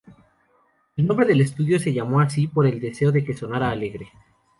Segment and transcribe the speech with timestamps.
[0.95, 4.11] El nombre del estudio se llamó así por el deseo de que "sonara alegre".